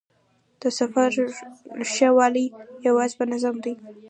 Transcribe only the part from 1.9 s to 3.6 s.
ښه والی یوازې په نظم